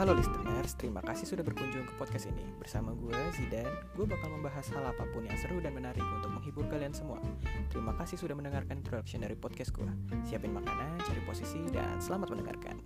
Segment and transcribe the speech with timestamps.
[0.00, 2.40] Halo listeners, terima kasih sudah berkunjung ke podcast ini.
[2.56, 6.64] Bersama gue, Zidan Gue bakal membahas hal apa pun yang seru dan menarik untuk menghibur
[6.72, 7.20] kalian semua.
[7.68, 9.92] Terima kasih sudah mendengarkan introduction dari podcast gue.
[10.24, 12.80] Siapin makanan, cari posisi, dan selamat mendengarkan.